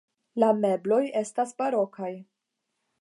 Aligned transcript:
La 0.43 0.47
mebloj 0.61 1.01
estas 1.21 1.53
barokaj. 1.63 2.11